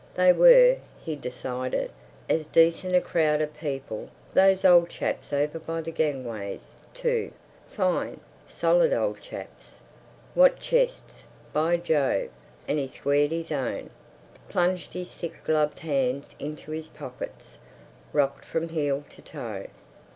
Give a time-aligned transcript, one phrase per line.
[0.15, 1.91] They were, he decided,
[2.27, 8.93] as decent a crowd of people—— Those old chaps over by the gangways, too—fine, solid
[8.93, 9.81] old chaps.
[10.33, 12.29] What chests—by Jove!
[12.67, 13.91] And he squared his own,
[14.49, 17.59] plunged his thick gloved hands into his pockets,
[18.11, 19.67] rocked from heel to toe.